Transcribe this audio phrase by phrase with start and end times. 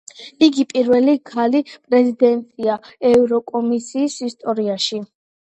[0.45, 2.79] იგი პირველი ქალი პრეზიდენტია
[3.11, 5.05] ევროკომისიის ისტორიაში.